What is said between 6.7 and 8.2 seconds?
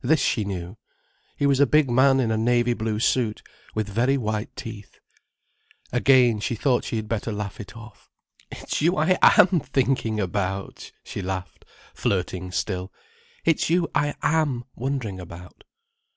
she had better laugh it off.